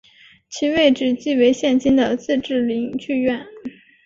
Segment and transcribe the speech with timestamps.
[0.49, 3.45] 其位置即为现今的自治领剧院。